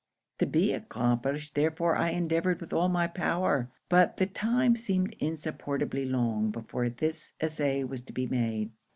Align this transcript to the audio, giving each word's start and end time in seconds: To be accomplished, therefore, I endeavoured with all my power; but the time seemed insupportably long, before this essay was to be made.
To 0.39 0.47
be 0.47 0.73
accomplished, 0.73 1.53
therefore, 1.53 1.95
I 1.95 2.09
endeavoured 2.09 2.59
with 2.59 2.73
all 2.73 2.89
my 2.89 3.05
power; 3.05 3.69
but 3.87 4.17
the 4.17 4.25
time 4.25 4.75
seemed 4.75 5.15
insupportably 5.19 6.05
long, 6.05 6.49
before 6.49 6.89
this 6.89 7.33
essay 7.39 7.83
was 7.83 8.01
to 8.05 8.11
be 8.13 8.25
made. 8.25 8.71